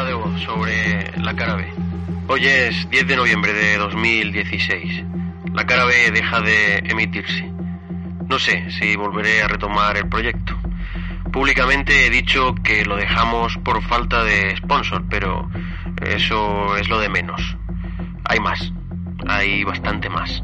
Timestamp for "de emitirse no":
6.40-8.38